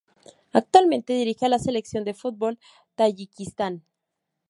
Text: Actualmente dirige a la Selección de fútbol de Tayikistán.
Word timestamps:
Actualmente 0.51 1.13
dirige 1.13 1.45
a 1.45 1.49
la 1.49 1.59
Selección 1.59 2.03
de 2.05 2.15
fútbol 2.15 2.55
de 2.55 2.61
Tayikistán. 2.95 3.83